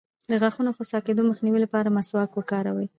د 0.31 0.33
غاښونو 0.41 0.71
د 0.73 0.75
خوسا 0.77 0.99
کیدو 1.05 1.21
مخنیوي 1.29 1.59
لپاره 1.65 1.93
مسواک 1.97 2.31
وکاروئ 2.35 2.87